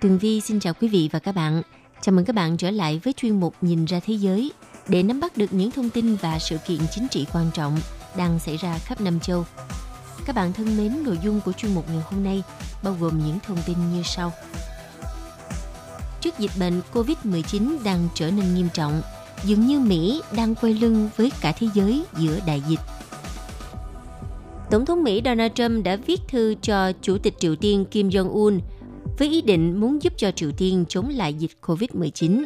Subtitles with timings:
[0.00, 1.62] Tường Vi xin chào quý vị và các bạn.
[2.00, 4.52] Chào mừng các bạn trở lại với chuyên mục Nhìn ra thế giới
[4.88, 7.78] để nắm bắt được những thông tin và sự kiện chính trị quan trọng
[8.16, 9.44] đang xảy ra khắp năm châu.
[10.26, 12.42] Các bạn thân mến, nội dung của chuyên mục ngày hôm nay
[12.82, 14.32] bao gồm những thông tin như sau.
[16.20, 19.02] Trước dịch bệnh COVID-19 đang trở nên nghiêm trọng,
[19.44, 22.80] dường như Mỹ đang quay lưng với cả thế giới giữa đại dịch.
[24.70, 28.60] Tổng thống Mỹ Donald Trump đã viết thư cho Chủ tịch Triều Tiên Kim Jong-un
[29.18, 32.44] với ý định muốn giúp cho Triều Tiên chống lại dịch COVID-19.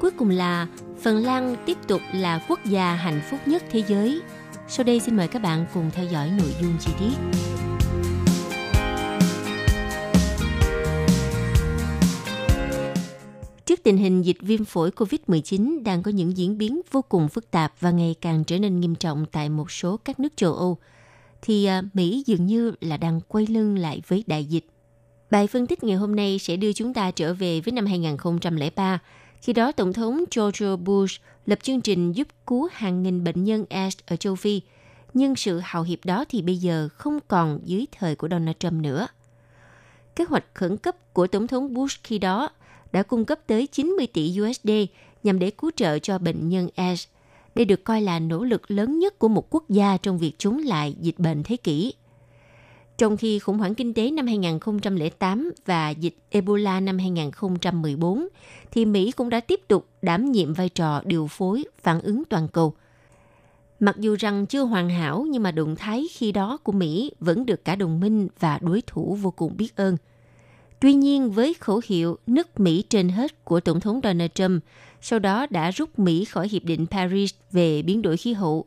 [0.00, 0.68] Cuối cùng là
[1.00, 4.20] Phần Lan tiếp tục là quốc gia hạnh phúc nhất thế giới.
[4.68, 7.40] Sau đây xin mời các bạn cùng theo dõi nội dung chi tiết.
[13.66, 17.50] Trước tình hình dịch viêm phổi COVID-19 đang có những diễn biến vô cùng phức
[17.50, 20.78] tạp và ngày càng trở nên nghiêm trọng tại một số các nước châu Âu,
[21.42, 24.66] thì à, Mỹ dường như là đang quay lưng lại với đại dịch.
[25.30, 28.98] Bài phân tích ngày hôm nay sẽ đưa chúng ta trở về với năm 2003,
[29.42, 33.64] khi đó Tổng thống George Bush lập chương trình giúp cứu hàng nghìn bệnh nhân
[33.70, 34.60] AIDS ở châu Phi.
[35.14, 38.72] Nhưng sự hào hiệp đó thì bây giờ không còn dưới thời của Donald Trump
[38.72, 39.06] nữa.
[40.16, 42.50] Kế hoạch khẩn cấp của Tổng thống Bush khi đó
[42.92, 44.70] đã cung cấp tới 90 tỷ USD
[45.22, 47.06] nhằm để cứu trợ cho bệnh nhân AIDS.
[47.54, 50.58] Đây được coi là nỗ lực lớn nhất của một quốc gia trong việc chống
[50.58, 51.92] lại dịch bệnh thế kỷ.
[52.98, 58.28] Trong khi khủng hoảng kinh tế năm 2008 và dịch Ebola năm 2014,
[58.70, 62.48] thì Mỹ cũng đã tiếp tục đảm nhiệm vai trò điều phối phản ứng toàn
[62.48, 62.74] cầu.
[63.80, 67.46] Mặc dù rằng chưa hoàn hảo nhưng mà động thái khi đó của Mỹ vẫn
[67.46, 69.96] được cả đồng minh và đối thủ vô cùng biết ơn.
[70.80, 74.62] Tuy nhiên với khẩu hiệu nước Mỹ trên hết của Tổng thống Donald Trump,
[75.00, 78.66] sau đó đã rút Mỹ khỏi Hiệp định Paris về biến đổi khí hậu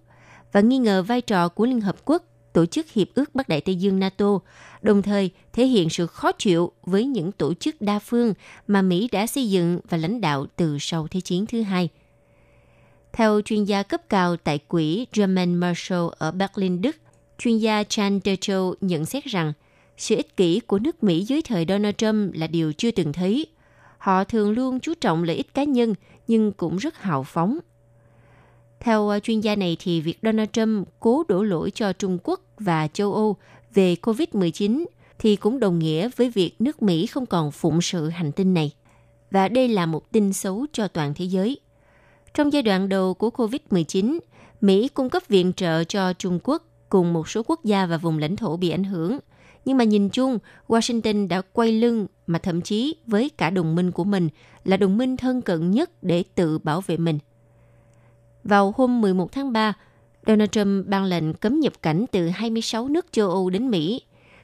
[0.52, 3.62] và nghi ngờ vai trò của Liên Hợp Quốc tổ chức Hiệp ước Bắc Đại
[3.62, 4.40] Tây Dương NATO,
[4.81, 8.34] đồng thời thể hiện sự khó chịu với những tổ chức đa phương
[8.68, 11.90] mà Mỹ đã xây dựng và lãnh đạo từ sau Thế chiến thứ hai.
[13.13, 16.96] Theo chuyên gia cấp cao tại quỹ German Marshall ở Berlin, Đức,
[17.38, 19.53] chuyên gia Chan Decho nhận xét rằng
[19.97, 23.47] sự ích kỷ của nước Mỹ dưới thời Donald Trump là điều chưa từng thấy.
[23.97, 25.94] Họ thường luôn chú trọng lợi ích cá nhân
[26.28, 27.59] nhưng cũng rất hào phóng
[28.80, 32.42] theo ờ, chuyên gia này thì việc Donald Trump cố đổ lỗi cho Trung Quốc
[32.60, 33.36] và châu Âu
[33.74, 34.86] về COVID-19
[35.20, 38.72] thì cũng đồng nghĩa với việc nước Mỹ không còn phụng sự hành tinh này.
[39.32, 41.60] Và đây là một tin xấu cho toàn thế giới.
[42.34, 44.20] Trong giai đoạn đầu của COVID-19,
[44.62, 48.18] Mỹ cung cấp viện trợ cho Trung Quốc cùng một số quốc gia và vùng
[48.18, 49.20] lãnh thổ bị ảnh hưởng.
[49.66, 53.92] Nhưng mà nhìn chung, Washington đã quay lưng mà thậm chí với cả đồng minh
[53.92, 54.30] của mình
[54.64, 57.20] là đồng minh thân cận nhất để tự bảo vệ mình–
[58.47, 59.74] vào hôm 11 tháng 3,
[60.28, 64.02] Donald Trump ban lệnh cấm nhập cảnh từ 26 nước châu Âu đến Mỹ,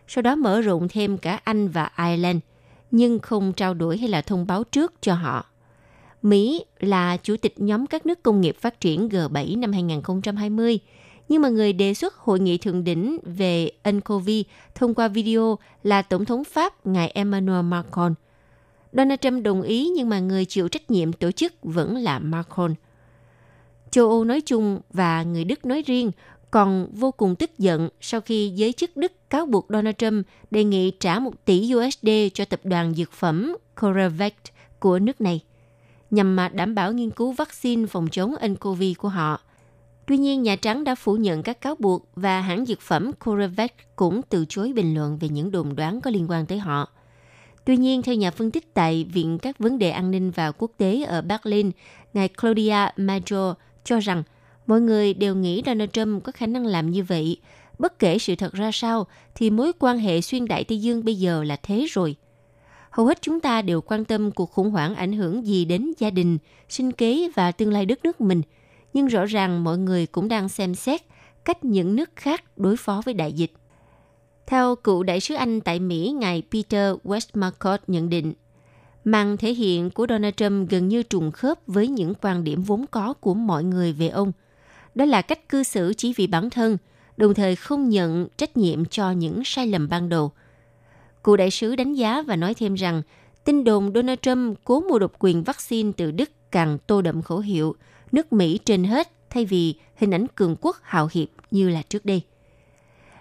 [0.07, 2.39] sau đó mở rộng thêm cả Anh và Ireland,
[2.91, 5.45] nhưng không trao đổi hay là thông báo trước cho họ.
[6.21, 10.79] Mỹ là chủ tịch nhóm các nước công nghiệp phát triển G7 năm 2020,
[11.29, 14.29] nhưng mà người đề xuất hội nghị thượng đỉnh về nCoV
[14.75, 18.13] thông qua video là Tổng thống Pháp ngài Emmanuel Macron.
[18.93, 22.73] Donald Trump đồng ý nhưng mà người chịu trách nhiệm tổ chức vẫn là Macron–
[23.93, 26.11] châu Âu nói chung và người Đức nói riêng
[26.51, 30.63] còn vô cùng tức giận sau khi giới chức Đức cáo buộc Donald Trump đề
[30.63, 34.33] nghị trả 1 tỷ USD cho tập đoàn dược phẩm CoreVac
[34.79, 35.41] của nước này
[36.11, 39.41] nhằm mà đảm bảo nghiên cứu vaccine phòng chống nCoV của họ.
[40.07, 43.95] Tuy nhiên, Nhà Trắng đã phủ nhận các cáo buộc và hãng dược phẩm CoreVac
[43.95, 46.89] cũng từ chối bình luận về những đồn đoán có liên quan tới họ.
[47.65, 50.71] Tuy nhiên, theo nhà phân tích tại Viện các vấn đề an ninh và quốc
[50.77, 51.71] tế ở Berlin,
[52.13, 54.23] ngài Claudia Major cho rằng
[54.67, 57.37] mọi người đều nghĩ Donald Trump có khả năng làm như vậy.
[57.79, 61.15] Bất kể sự thật ra sao, thì mối quan hệ xuyên đại Tây Dương bây
[61.15, 62.15] giờ là thế rồi.
[62.89, 66.09] Hầu hết chúng ta đều quan tâm cuộc khủng hoảng ảnh hưởng gì đến gia
[66.09, 66.37] đình,
[66.69, 68.41] sinh kế và tương lai đất nước mình.
[68.93, 71.01] Nhưng rõ ràng mọi người cũng đang xem xét
[71.45, 73.51] cách những nước khác đối phó với đại dịch.
[74.47, 78.33] Theo cựu đại sứ Anh tại Mỹ, ngài Peter Westmacott nhận định,
[79.03, 82.85] màn thể hiện của Donald Trump gần như trùng khớp với những quan điểm vốn
[82.91, 84.31] có của mọi người về ông.
[84.95, 86.77] Đó là cách cư xử chỉ vì bản thân,
[87.17, 90.31] đồng thời không nhận trách nhiệm cho những sai lầm ban đầu.
[91.23, 93.01] Cựu đại sứ đánh giá và nói thêm rằng
[93.45, 97.39] tin đồn Donald Trump cố mua độc quyền vaccine từ Đức càng tô đậm khẩu
[97.39, 97.75] hiệu
[98.11, 102.05] nước Mỹ trên hết thay vì hình ảnh cường quốc hào hiệp như là trước
[102.05, 102.21] đây.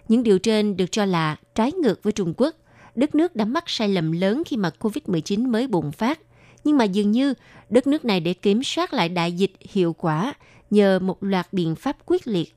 [0.09, 2.57] Những điều trên được cho là trái ngược với Trung Quốc.
[2.95, 6.21] Đất nước đã mắc sai lầm lớn khi mà COVID-19 mới bùng phát.
[6.65, 7.35] Nhưng mà dường như
[7.71, 10.35] đất nước này để kiểm soát lại đại dịch hiệu quả
[10.71, 12.55] nhờ một loạt biện pháp quyết liệt.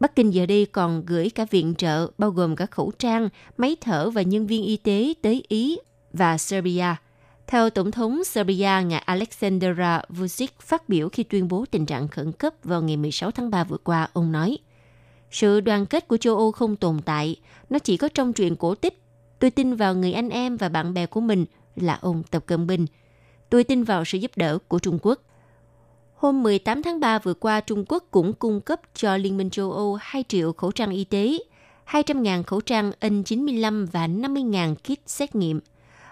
[0.00, 3.76] Bắc Kinh giờ đây còn gửi cả viện trợ bao gồm cả khẩu trang, máy
[3.80, 5.78] thở và nhân viên y tế tới Ý
[6.12, 6.94] và Serbia.
[7.46, 12.32] Theo Tổng thống Serbia, ngài Alexandra Vučić phát biểu khi tuyên bố tình trạng khẩn
[12.32, 14.58] cấp vào ngày 16 tháng 3 vừa qua, ông nói–
[15.30, 17.36] sự đoàn kết của châu Âu không tồn tại,
[17.70, 19.02] nó chỉ có trong truyện cổ tích.
[19.40, 21.44] Tôi tin vào người anh em và bạn bè của mình
[21.76, 22.86] là ông Tập Cận Bình.
[23.50, 25.20] Tôi tin vào sự giúp đỡ của Trung Quốc.
[26.14, 29.72] Hôm 18 tháng 3 vừa qua, Trung Quốc cũng cung cấp cho Liên minh châu
[29.72, 31.38] Âu 2 triệu khẩu trang y tế,
[31.86, 35.60] 200.000 khẩu trang N95 và 50.000 kit xét nghiệm.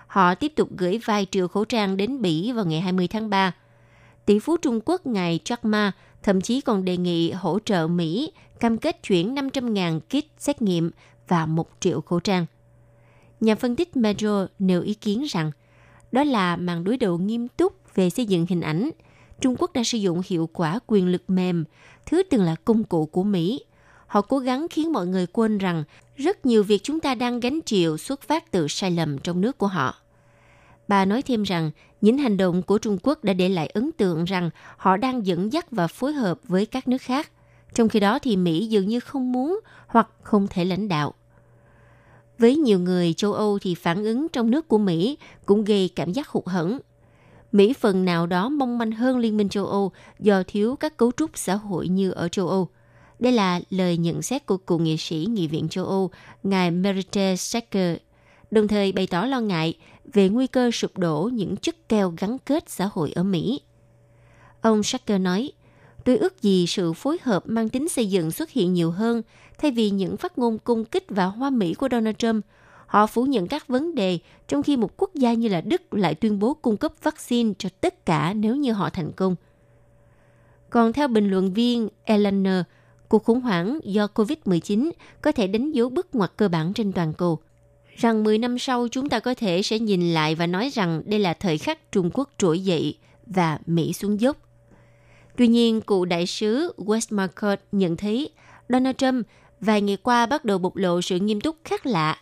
[0.06, 3.54] Họ tiếp tục gửi vài triệu khẩu trang đến Bỉ vào ngày 20 tháng 3.
[4.26, 5.92] Tỷ phú Trung Quốc ngài Jack Ma
[6.22, 10.90] thậm chí còn đề nghị hỗ trợ Mỹ cam kết chuyển 500.000 kit xét nghiệm
[11.28, 12.46] và 1 triệu khẩu trang.
[13.40, 15.50] Nhà phân tích Metro nêu ý kiến rằng
[16.12, 18.90] đó là màn đối đầu nghiêm túc về xây dựng hình ảnh.
[19.40, 21.64] Trung Quốc đã sử dụng hiệu quả quyền lực mềm,
[22.06, 23.60] thứ từng là công cụ của Mỹ.
[24.06, 25.84] Họ cố gắng khiến mọi người quên rằng
[26.16, 29.58] rất nhiều việc chúng ta đang gánh chịu xuất phát từ sai lầm trong nước
[29.58, 29.94] của họ.
[30.88, 31.70] Bà nói thêm rằng
[32.00, 35.52] những hành động của Trung Quốc đã để lại ấn tượng rằng họ đang dẫn
[35.52, 37.30] dắt và phối hợp với các nước khác.
[37.74, 41.14] Trong khi đó thì Mỹ dường như không muốn hoặc không thể lãnh đạo.
[42.38, 46.12] Với nhiều người châu Âu thì phản ứng trong nước của Mỹ cũng gây cảm
[46.12, 46.78] giác hụt hẫng.
[47.52, 51.12] Mỹ phần nào đó mong manh hơn Liên minh châu Âu do thiếu các cấu
[51.12, 52.68] trúc xã hội như ở châu Âu.
[53.18, 56.10] Đây là lời nhận xét của cựu nghị sĩ Nghị viện châu Âu,
[56.42, 57.96] ngài Merite Sacker,
[58.50, 59.78] đồng thời bày tỏ lo ngại
[60.12, 63.60] về nguy cơ sụp đổ những chức keo gắn kết xã hội ở Mỹ.
[64.60, 65.52] Ông Sacker nói,
[66.08, 69.22] tôi ước gì sự phối hợp mang tính xây dựng xuất hiện nhiều hơn
[69.58, 72.44] thay vì những phát ngôn cung kích và hoa mỹ của Donald Trump.
[72.86, 74.18] Họ phủ nhận các vấn đề
[74.48, 77.68] trong khi một quốc gia như là Đức lại tuyên bố cung cấp vaccine cho
[77.80, 79.36] tất cả nếu như họ thành công.
[80.70, 82.64] Còn theo bình luận viên Eleanor,
[83.08, 84.90] cuộc khủng hoảng do COVID-19
[85.22, 87.38] có thể đánh dấu bước ngoặt cơ bản trên toàn cầu–
[87.96, 91.20] rằng 10 năm sau chúng ta có thể sẽ nhìn lại và nói rằng đây
[91.20, 94.47] là thời khắc Trung Quốc trỗi dậy và Mỹ xuống dốc.
[95.38, 98.30] Tuy nhiên, cựu đại sứ Westmarket nhận thấy
[98.68, 99.26] Donald Trump
[99.60, 102.18] vài ngày qua bắt đầu bộc lộ sự nghiêm túc khác lạ.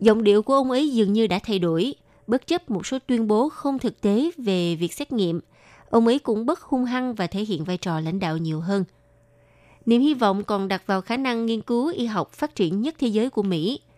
[0.00, 1.94] Giọng điệu của ông ấy dường như đã thay đổi,
[2.26, 5.40] bất chấp một số tuyên bố không thực tế về việc xét nghiệm.
[5.90, 8.84] Ông ấy cũng bất hung hăng và thể hiện vai trò lãnh đạo nhiều hơn.
[9.86, 12.94] Niềm hy vọng còn đặt vào khả năng nghiên cứu y học phát triển nhất
[12.98, 13.80] thế giới của Mỹ–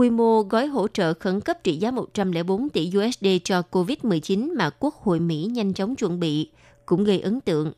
[0.00, 4.70] quy mô gói hỗ trợ khẩn cấp trị giá 104 tỷ USD cho COVID-19 mà
[4.70, 6.50] Quốc hội Mỹ nhanh chóng chuẩn bị
[6.90, 7.72] cũng gây ấn tượng.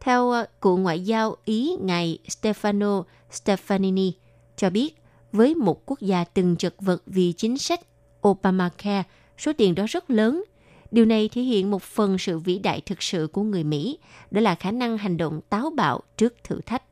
[0.00, 4.12] Theo ờ, cựu ngoại giao Ý ngài Stefano Stefanini
[4.56, 4.94] cho biết,
[5.32, 7.80] với một quốc gia từng chật vật vì chính sách
[8.28, 9.02] Obamacare,
[9.38, 10.44] số tiền đó rất lớn.
[10.90, 13.98] Điều này thể hiện một phần sự vĩ đại thực sự của người Mỹ,
[14.30, 16.82] đó là khả năng hành động táo bạo trước thử thách.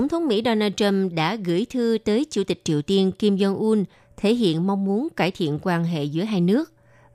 [0.00, 3.84] Tổng thống Mỹ Donald Trump đã gửi thư tới Chủ tịch Triều Tiên Kim Jong-un
[4.16, 6.72] thể hiện mong muốn cải thiện quan hệ giữa hai nước.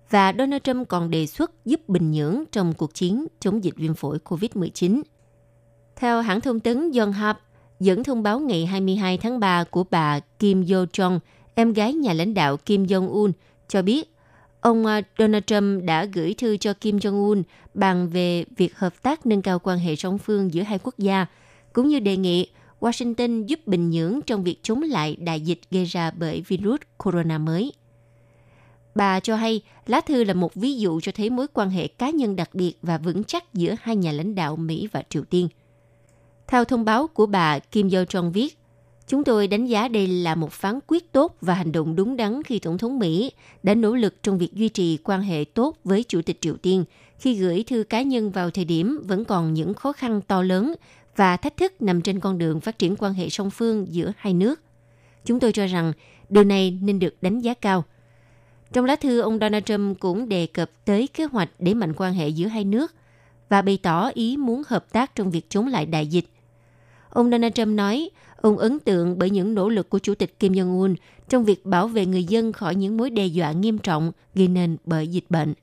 [0.09, 3.93] Và Donald Trump còn đề xuất giúp Bình Nhưỡng trong cuộc chiến chống dịch viêm
[3.93, 5.01] phổi COVID-19.
[5.95, 7.39] Theo hãng thông tấn Yonhap,
[7.79, 11.19] dẫn thông báo ngày 22 tháng 3 của bà Kim Yo Jong,
[11.55, 13.31] em gái nhà lãnh đạo Kim Jong-un,
[13.67, 14.15] cho biết
[14.61, 19.25] ông à, Donald Trump đã gửi thư cho Kim Jong-un bàn về việc hợp tác
[19.25, 21.25] nâng cao quan hệ song phương giữa hai quốc gia,
[21.73, 22.47] cũng như đề nghị
[22.85, 27.37] Washington giúp Bình Nhưỡng trong việc chống lại đại dịch gây ra bởi virus corona
[27.37, 27.73] mới.
[28.95, 32.09] Bà cho hay lá thư là một ví dụ cho thấy mối quan hệ cá
[32.09, 35.47] nhân đặc biệt và vững chắc giữa hai nhà lãnh đạo Mỹ và Triều Tiên.
[36.47, 38.57] Theo thông báo của bà Kim Yo Jong viết,
[39.07, 42.43] Chúng tôi đánh giá đây là một phán quyết tốt và hành động đúng đắn
[42.43, 43.31] khi Tổng thống Mỹ
[43.63, 46.85] đã nỗ lực trong việc duy trì quan hệ tốt với Chủ tịch Triều Tiên
[47.19, 50.73] khi gửi thư cá nhân vào thời điểm vẫn còn những khó khăn to lớn
[51.15, 54.33] và thách thức nằm trên con đường phát triển quan hệ song phương giữa hai
[54.33, 54.61] nước.
[55.25, 55.93] Chúng tôi cho rằng
[56.29, 57.83] điều này nên được đánh giá cao.
[58.73, 62.13] Trong lá thư, ông Donald Trump cũng đề cập tới kế hoạch để mạnh quan
[62.13, 62.93] hệ giữa hai nước
[63.49, 66.25] và bày tỏ ý muốn hợp tác trong việc chống lại đại dịch.
[67.09, 68.09] Ông Donald Trump nói
[68.45, 70.95] Ông ấn tượng bởi những nỗ lực của Chủ tịch Kim Jong-un
[71.29, 74.77] trong việc bảo vệ người dân khỏi những mối đe dọa nghiêm trọng gây nên
[74.85, 75.53] bởi dịch bệnh.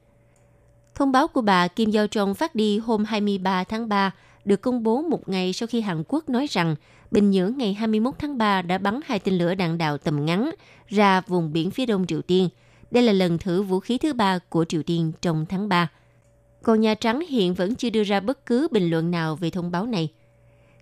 [0.95, 4.11] Thông báo của bà Kim Yo Jong phát đi hôm 23 tháng 3
[4.45, 6.75] được công bố một ngày sau khi Hàn Quốc nói rằng
[7.11, 10.51] Bình Nhưỡng ngày 21 tháng 3 đã bắn hai tên lửa đạn đạo tầm ngắn
[10.89, 12.49] ra vùng biển phía đông Triều Tiên.
[12.91, 15.91] Đây là lần thử vũ khí thứ ba của Triều Tiên trong tháng 3.
[16.63, 19.71] Còn Nhà Trắng hiện vẫn chưa đưa ra bất cứ bình luận nào về thông
[19.71, 20.09] báo này.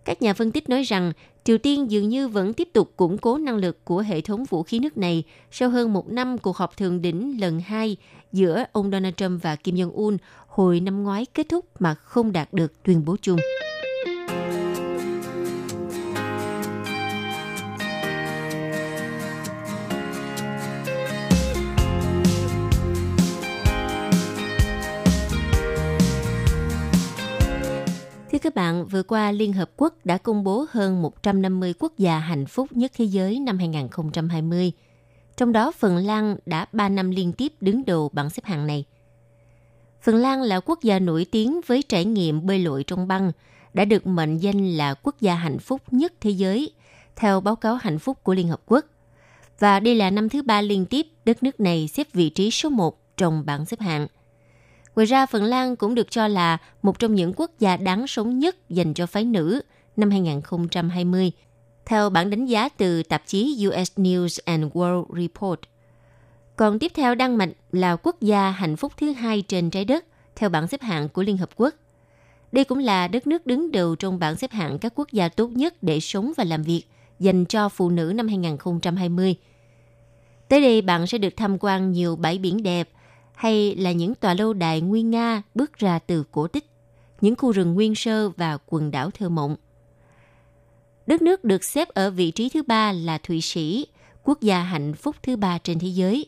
[0.05, 1.13] Các nhà phân tích nói rằng
[1.45, 4.63] Triều Tiên dường như vẫn tiếp tục củng cố năng lực của hệ thống vũ
[4.63, 7.97] khí nước này sau hơn một năm cuộc họp thượng đỉnh lần hai
[8.33, 10.17] giữa ông Donald Trump và Kim Jong-un
[10.51, 13.39] hồi năm ngoái kết thúc mà không đạt được tuyên bố chung.
[28.33, 32.19] Thưa các bạn, vừa qua Liên Hợp Quốc đã công bố hơn 150 quốc gia
[32.19, 34.73] hạnh phúc nhất thế giới năm 2020.
[35.37, 38.85] Trong đó Phần Lan đã 3 năm liên tiếp đứng đầu bảng xếp hạng này.
[40.03, 43.33] Phần Lan là quốc gia nổi tiếng với trải nghiệm bơi lội trong băng,
[43.75, 46.73] đã được mệnh danh là quốc gia hạnh phúc nhất thế giới,
[47.17, 48.85] theo báo cáo hạnh phúc của Liên Hợp Quốc.
[49.59, 52.69] Và đây là năm thứ ba liên tiếp đất nước này xếp vị trí số
[52.69, 54.07] 1 trong bảng xếp hạng–
[54.97, 58.39] Ngoài ra, Phần Lan cũng được cho là một trong những quốc gia đáng sống
[58.39, 59.61] nhất dành cho phái nữ
[59.97, 61.33] năm 2020,
[61.87, 65.61] theo bản đánh giá từ tạp chí US News and World Report.
[66.61, 70.05] Còn tiếp theo đăng mạch là quốc gia hạnh phúc thứ hai trên trái đất
[70.37, 71.75] theo bảng xếp hạng của Liên Hợp Quốc.
[72.53, 75.51] Đây cũng là đất nước đứng đầu trong bảng xếp hạng các quốc gia tốt
[75.51, 76.83] nhất để sống và làm việc
[77.19, 79.35] dành cho phụ nữ năm 2020.
[80.49, 82.89] Tới đây bạn sẽ được tham quan nhiều bãi biển đẹp,
[83.35, 86.67] hay là những tòa lâu đài nguyên Nga bước ra từ cổ tích,
[87.21, 89.57] những khu rừng nguyên sơ và quần đảo thơ mộng.
[91.07, 93.87] Đất nước được xếp ở vị trí thứ ba là Thụy Sĩ,
[94.25, 96.27] quốc gia hạnh phúc thứ ba trên thế giới.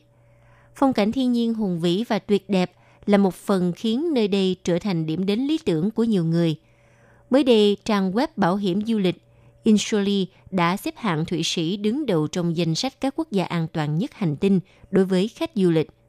[0.74, 2.72] Phong cảnh thiên nhiên hùng vĩ và tuyệt đẹp
[3.06, 6.56] là một phần khiến nơi đây trở thành điểm đến lý tưởng của nhiều người.
[7.30, 9.22] Mới đây, trang web bảo hiểm du lịch
[9.64, 13.66] Insurely đã xếp hạng Thụy Sĩ đứng đầu trong danh sách các quốc gia an
[13.72, 14.60] toàn nhất hành tinh
[14.90, 15.90] đối với khách du lịch–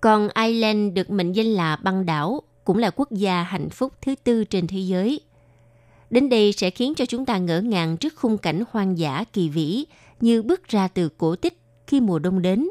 [0.00, 4.14] còn Ireland được mệnh danh là băng đảo, cũng là quốc gia hạnh phúc thứ
[4.24, 5.20] tư trên thế giới.
[6.10, 9.48] Đến đây sẽ khiến cho chúng ta ngỡ ngàng trước khung cảnh hoang dã kỳ
[9.48, 9.84] vĩ
[10.20, 12.68] như bước ra từ cổ tích khi mùa đông đến.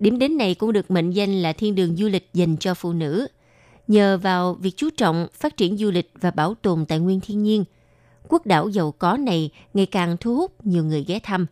[0.00, 2.92] Điểm đến này cũng được mệnh danh là thiên đường du lịch dành cho phụ
[2.92, 3.26] nữ.
[3.88, 7.42] Nhờ vào việc chú trọng phát triển du lịch và bảo tồn tài nguyên thiên
[7.42, 7.64] nhiên,
[8.28, 11.46] quốc đảo giàu có này ngày càng thu hút nhiều người ghé thăm.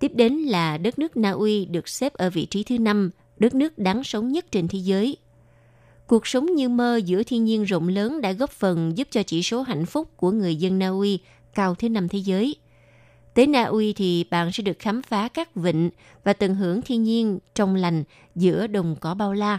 [0.00, 3.54] Tiếp đến là đất nước Na Uy được xếp ở vị trí thứ năm đất
[3.54, 5.16] nước đáng sống nhất trên thế giới.
[6.06, 9.42] Cuộc sống như mơ giữa thiên nhiên rộng lớn đã góp phần giúp cho chỉ
[9.42, 11.18] số hạnh phúc của người dân Na Uy
[11.54, 12.56] cao thứ năm thế giới.
[13.34, 15.90] Tới Na Uy thì bạn sẽ được khám phá các vịnh
[16.24, 19.58] và tận hưởng thiên nhiên trong lành giữa đồng cỏ bao la.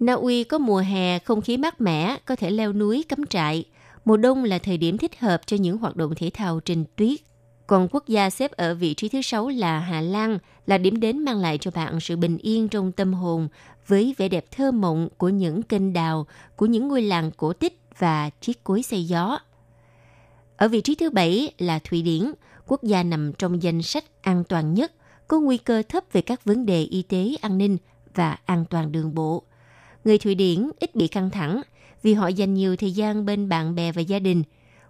[0.00, 3.64] Na Uy có mùa hè không khí mát mẻ, có thể leo núi cắm trại.
[4.04, 7.20] Mùa đông là thời điểm thích hợp cho những hoạt động thể thao trên tuyết.
[7.66, 11.18] Còn quốc gia xếp ở vị trí thứ sáu là Hà Lan, là điểm đến
[11.18, 13.48] mang lại cho bạn sự bình yên trong tâm hồn
[13.86, 17.80] với vẻ đẹp thơ mộng của những kênh đào, của những ngôi làng cổ tích
[17.98, 19.38] và chiếc cối xây gió.
[20.56, 22.32] Ở vị trí thứ bảy là Thụy Điển,
[22.70, 24.92] quốc gia nằm trong danh sách an toàn nhất,
[25.28, 27.76] có nguy cơ thấp về các vấn đề y tế, an ninh
[28.14, 29.42] và an toàn đường bộ.
[30.04, 31.62] Người Thụy Điển ít bị căng thẳng
[32.02, 34.42] vì họ dành nhiều thời gian bên bạn bè và gia đình.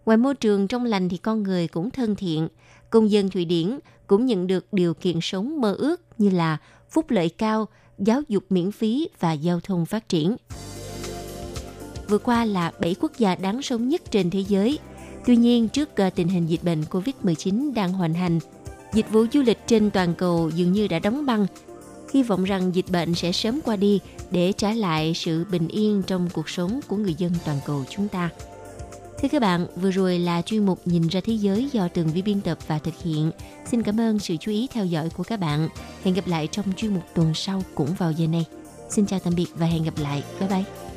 [0.06, 2.48] Ngoài môi trường trong lành thì con người cũng thân thiện,
[2.90, 6.58] công dân Thụy Điển cũng nhận được điều kiện sống mơ ước như là
[6.90, 7.68] phúc lợi cao,
[7.98, 10.36] giáo dục miễn phí và giao thông phát triển.
[12.08, 14.78] Vừa qua là 7 quốc gia đáng sống nhất trên thế giới.
[15.26, 18.38] Tuy nhiên, trước ờ, tình hình dịch bệnh COVID-19 đang hoành hành,
[18.94, 21.46] dịch vụ du lịch trên toàn cầu dường như đã đóng băng.
[22.12, 24.00] Hy vọng rằng dịch bệnh sẽ sớm qua đi
[24.30, 28.08] để trả lại sự bình yên trong cuộc sống của người dân toàn cầu chúng
[28.08, 28.30] ta.
[29.22, 32.22] Thưa các bạn, vừa rồi là chuyên mục Nhìn ra thế giới do Tường Vi
[32.22, 33.30] biên tập và thực hiện.
[33.70, 35.68] Xin cảm ơn sự chú ý theo dõi của các bạn.
[36.04, 38.44] Hẹn gặp lại trong chuyên mục tuần sau cũng vào giờ này.
[38.90, 40.22] Xin chào tạm biệt và hẹn gặp lại.
[40.40, 40.89] Bye bye.